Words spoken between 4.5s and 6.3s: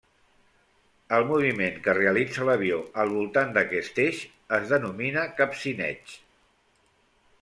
es denomina capcineig.